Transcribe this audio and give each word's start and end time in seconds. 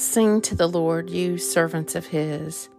Sing 0.00 0.40
to 0.40 0.54
the 0.54 0.66
Lord, 0.66 1.10
you 1.10 1.36
servants 1.36 1.94
of 1.94 2.06
his. 2.06 2.70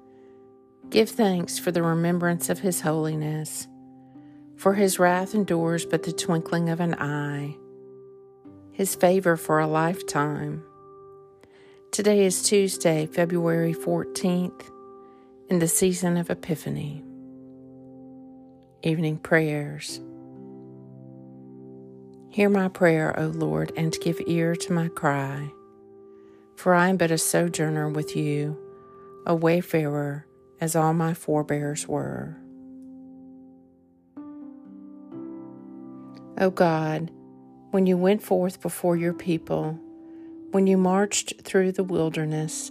Give 0.90 1.08
thanks 1.08 1.60
for 1.60 1.72
the 1.72 1.84
remembrance 1.84 2.50
of 2.50 2.58
his 2.58 2.82
holiness. 2.82 3.68
For 4.56 4.74
his 4.74 4.98
wrath 4.98 5.36
endures 5.36 5.86
but 5.86 6.02
the 6.02 6.14
twinkling 6.14 6.70
of 6.70 6.80
an 6.80 6.96
eye, 6.96 7.56
his 8.72 8.96
favor 8.96 9.38
for 9.38 9.60
a 9.60 9.68
lifetime. 9.68 10.64
Today 11.92 12.26
is 12.26 12.42
Tuesday, 12.42 13.06
February 13.06 13.76
14th, 13.76 14.72
in 15.48 15.60
the 15.60 15.68
season 15.68 16.18
of 16.18 16.32
Epiphany. 16.32 17.04
Evening 18.82 19.20
Prayers. 19.20 20.02
Hear 22.30 22.50
my 22.50 22.68
prayer, 22.68 23.14
O 23.20 23.28
Lord, 23.28 23.72
and 23.78 23.96
give 24.02 24.20
ear 24.26 24.56
to 24.56 24.74
my 24.74 24.88
cry. 24.88 25.52
For 26.62 26.76
I 26.76 26.90
am 26.90 26.98
but 26.98 27.10
a 27.10 27.18
sojourner 27.18 27.90
with 27.90 28.16
you, 28.16 28.56
a 29.26 29.34
wayfarer, 29.34 30.28
as 30.60 30.76
all 30.76 30.94
my 30.94 31.16
forebears 31.16 31.88
were. 31.88 32.38
O 36.38 36.52
God, 36.52 37.10
when 37.72 37.88
you 37.88 37.98
went 37.98 38.22
forth 38.22 38.62
before 38.62 38.96
your 38.96 39.16
people, 39.16 39.80
when 40.52 40.68
you 40.68 40.78
marched 40.78 41.42
through 41.42 41.72
the 41.72 41.84
wilderness, 41.84 42.70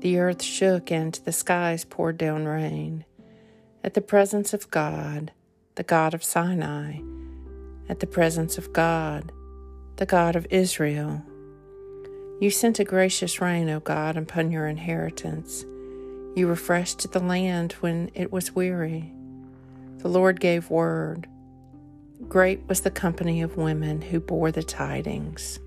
the 0.00 0.18
earth 0.18 0.42
shook 0.42 0.92
and 0.92 1.14
the 1.24 1.32
skies 1.32 1.86
poured 1.86 2.18
down 2.18 2.44
rain. 2.44 3.06
At 3.82 3.94
the 3.94 4.02
presence 4.02 4.52
of 4.52 4.70
God, 4.70 5.32
the 5.76 5.82
God 5.82 6.12
of 6.12 6.22
Sinai, 6.22 7.00
at 7.88 8.00
the 8.00 8.06
presence 8.06 8.58
of 8.58 8.74
God, 8.74 9.32
the 9.96 10.04
God 10.04 10.36
of 10.36 10.46
Israel, 10.50 11.22
you 12.40 12.50
sent 12.50 12.80
a 12.80 12.84
gracious 12.84 13.40
rain, 13.40 13.68
O 13.70 13.80
God, 13.80 14.16
upon 14.16 14.50
your 14.50 14.66
inheritance. 14.66 15.64
You 16.34 16.48
refreshed 16.48 17.10
the 17.12 17.20
land 17.20 17.74
when 17.74 18.10
it 18.14 18.32
was 18.32 18.54
weary. 18.54 19.12
The 19.98 20.08
Lord 20.08 20.40
gave 20.40 20.68
word. 20.68 21.28
Great 22.28 22.60
was 22.68 22.80
the 22.80 22.90
company 22.90 23.40
of 23.40 23.56
women 23.56 24.02
who 24.02 24.18
bore 24.18 24.50
the 24.50 24.62
tidings. 24.62 25.60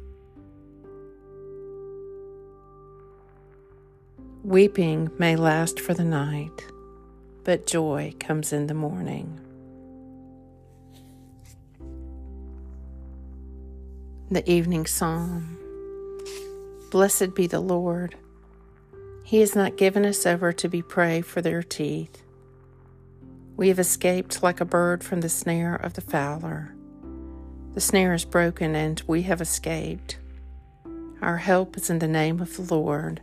Weeping 4.44 5.10
may 5.18 5.36
last 5.36 5.80
for 5.80 5.94
the 5.94 6.04
night, 6.04 6.66
but 7.44 7.66
joy 7.66 8.14
comes 8.20 8.52
in 8.52 8.68
the 8.68 8.74
morning. 8.74 9.40
The 14.30 14.50
Evening 14.50 14.86
Psalm 14.86 15.58
Blessed 16.90 17.36
be 17.36 17.48
the 17.48 17.60
Lord. 17.60 18.16
He 19.24 19.42
has 19.42 19.56
not 19.56 19.76
given 19.76 20.06
us 20.06 20.26
over 20.26 20.54
to 20.54 20.70
be 20.70 20.82
prey 20.82 21.22
for 21.22 21.42
their 21.42 21.62
teeth. 21.62 22.24
We 23.58 23.68
have 23.68 23.80
escaped 23.80 24.42
like 24.42 24.62
a 24.62 24.66
bird 24.66 25.04
from 25.04 25.22
the 25.22 25.30
snare 25.30 25.76
of 25.76 25.96
the 25.96 26.02
fowler. 26.02 26.74
The 27.74 27.82
snare 27.82 28.14
is 28.14 28.24
broken 28.24 28.76
and 28.76 29.02
we 29.06 29.24
have 29.24 29.42
escaped. 29.42 30.18
Our 31.22 31.38
help 31.38 31.76
is 31.76 31.90
in 31.90 32.00
the 32.00 32.08
name 32.08 32.40
of 32.40 32.56
the 32.56 32.76
Lord, 32.76 33.22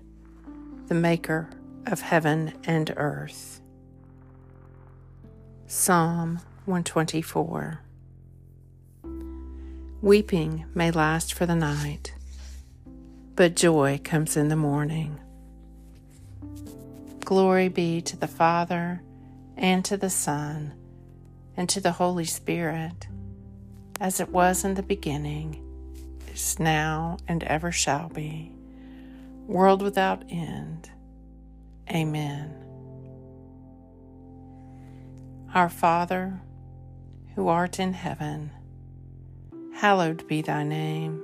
the 0.89 0.95
Maker 0.95 1.49
of 1.87 2.01
heaven 2.01 2.53
and 2.65 2.93
earth. 2.97 3.61
Psalm 5.67 6.41
124 6.67 7.81
Weeping 10.03 10.67
may 10.75 10.91
last 10.91 11.33
for 11.33 11.47
the 11.47 11.57
night, 11.57 12.15
but 13.37 13.57
joy 13.57 14.01
comes 14.05 14.37
in 14.37 14.49
the 14.49 14.57
morning. 14.57 15.19
Glory 17.25 17.69
be 17.69 18.01
to 18.03 18.17
the 18.17 18.29
Father, 18.29 19.03
and 19.57 19.85
to 19.85 19.97
the 19.97 20.11
Son, 20.11 20.73
and 21.57 21.69
to 21.69 21.81
the 21.81 21.93
Holy 21.93 22.27
Spirit, 22.27 23.09
as 24.01 24.21
it 24.21 24.29
was 24.29 24.65
in 24.65 24.75
the 24.75 24.83
beginning, 24.83 25.61
is 26.33 26.59
now, 26.61 27.17
and 27.27 27.43
ever 27.45 27.73
shall 27.73 28.09
be, 28.09 28.53
world 29.47 29.83
without 29.83 30.23
end. 30.29 30.91
Amen. 31.91 32.55
Our 35.55 35.69
Father, 35.69 36.41
who 37.35 37.49
art 37.49 37.81
in 37.81 37.95
heaven, 37.95 38.51
hallowed 39.75 40.27
be 40.29 40.43
thy 40.43 40.63
name. 40.63 41.24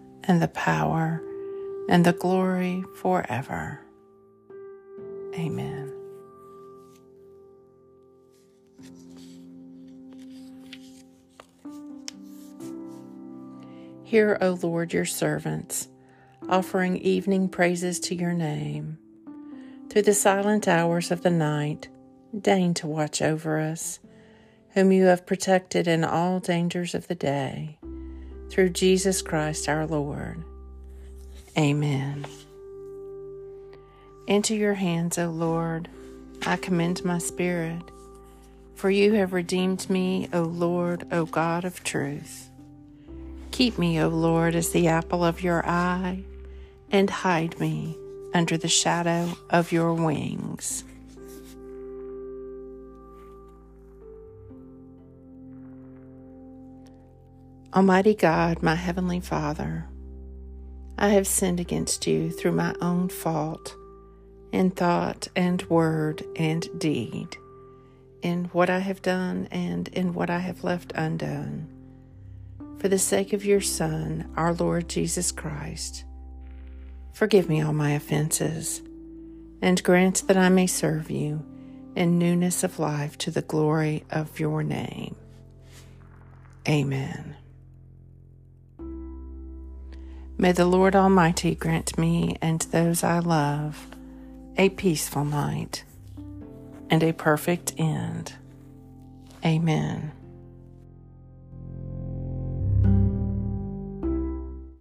and 0.25 0.41
the 0.41 0.47
power 0.47 1.21
and 1.89 2.05
the 2.05 2.13
glory 2.13 2.83
forever. 2.95 3.79
Amen. 5.35 5.93
Hear, 14.03 14.37
O 14.41 14.59
Lord, 14.61 14.91
your 14.91 15.05
servants, 15.05 15.87
offering 16.49 16.97
evening 16.97 17.47
praises 17.47 17.97
to 18.01 18.15
your 18.15 18.33
name. 18.33 18.97
Through 19.89 20.01
the 20.01 20.13
silent 20.13 20.67
hours 20.67 21.11
of 21.11 21.23
the 21.23 21.29
night, 21.29 21.87
deign 22.37 22.73
to 22.75 22.87
watch 22.87 23.21
over 23.21 23.59
us, 23.59 23.99
whom 24.71 24.91
you 24.91 25.05
have 25.05 25.25
protected 25.25 25.87
in 25.87 26.03
all 26.03 26.39
dangers 26.39 26.93
of 26.93 27.07
the 27.07 27.15
day. 27.15 27.77
Through 28.51 28.71
Jesus 28.71 29.21
Christ 29.21 29.69
our 29.69 29.87
Lord. 29.87 30.43
Amen. 31.57 32.25
Into 34.27 34.55
your 34.55 34.73
hands, 34.73 35.17
O 35.17 35.29
Lord, 35.29 35.87
I 36.45 36.57
commend 36.57 37.05
my 37.05 37.17
spirit. 37.17 37.81
For 38.75 38.91
you 38.91 39.13
have 39.13 39.31
redeemed 39.31 39.89
me, 39.89 40.27
O 40.33 40.41
Lord, 40.41 41.07
O 41.13 41.25
God 41.25 41.63
of 41.63 41.81
truth. 41.85 42.49
Keep 43.51 43.77
me, 43.77 44.01
O 44.01 44.09
Lord, 44.09 44.53
as 44.53 44.71
the 44.71 44.89
apple 44.89 45.23
of 45.23 45.41
your 45.41 45.65
eye, 45.65 46.23
and 46.91 47.09
hide 47.09 47.57
me 47.57 47.95
under 48.33 48.57
the 48.57 48.67
shadow 48.67 49.29
of 49.49 49.71
your 49.71 49.93
wings. 49.93 50.83
Almighty 57.73 58.13
God, 58.13 58.61
my 58.61 58.75
Heavenly 58.75 59.21
Father, 59.21 59.87
I 60.97 61.07
have 61.09 61.25
sinned 61.25 61.61
against 61.61 62.05
you 62.05 62.29
through 62.29 62.51
my 62.51 62.75
own 62.81 63.07
fault 63.07 63.77
in 64.51 64.71
thought 64.71 65.29
and 65.37 65.63
word 65.69 66.21
and 66.35 66.67
deed, 66.77 67.37
in 68.21 68.45
what 68.51 68.69
I 68.69 68.79
have 68.79 69.01
done 69.01 69.47
and 69.51 69.87
in 69.87 70.13
what 70.13 70.29
I 70.29 70.39
have 70.39 70.65
left 70.65 70.91
undone. 70.95 71.69
For 72.79 72.89
the 72.89 72.99
sake 72.99 73.31
of 73.31 73.45
your 73.45 73.61
Son, 73.61 74.29
our 74.35 74.53
Lord 74.53 74.89
Jesus 74.89 75.31
Christ, 75.31 76.03
forgive 77.13 77.47
me 77.47 77.61
all 77.61 77.71
my 77.71 77.91
offenses, 77.91 78.81
and 79.61 79.81
grant 79.81 80.27
that 80.27 80.35
I 80.35 80.49
may 80.49 80.67
serve 80.67 81.09
you 81.09 81.45
in 81.95 82.19
newness 82.19 82.65
of 82.65 82.79
life 82.79 83.17
to 83.19 83.31
the 83.31 83.41
glory 83.41 84.03
of 84.11 84.41
your 84.41 84.61
name. 84.61 85.15
Amen. 86.67 87.37
May 90.41 90.53
the 90.53 90.65
Lord 90.65 90.95
Almighty 90.95 91.53
grant 91.53 91.99
me 91.99 92.35
and 92.41 92.61
those 92.71 93.03
I 93.03 93.19
love 93.19 93.85
a 94.57 94.69
peaceful 94.69 95.23
night, 95.23 95.83
and 96.89 97.03
a 97.03 97.13
perfect 97.13 97.75
end. 97.77 98.33
Amen. 99.45 100.11